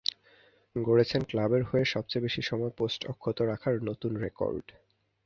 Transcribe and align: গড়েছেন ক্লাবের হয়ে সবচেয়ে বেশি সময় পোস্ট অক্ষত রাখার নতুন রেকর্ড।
গড়েছেন 0.75 1.21
ক্লাবের 1.23 1.63
হয়ে 1.63 1.85
সবচেয়ে 1.85 2.25
বেশি 2.25 2.41
সময় 2.41 2.73
পোস্ট 2.77 3.01
অক্ষত 3.05 3.37
রাখার 3.41 3.75
নতুন 3.89 4.11
রেকর্ড। 4.17 4.65